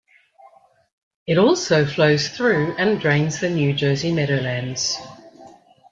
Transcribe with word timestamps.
It 1.27 1.37
also 1.37 1.85
flows 1.85 2.27
through 2.29 2.75
and 2.79 2.99
drains 2.99 3.39
the 3.39 3.51
New 3.51 3.71
Jersey 3.71 4.11
Meadowlands. 4.11 4.97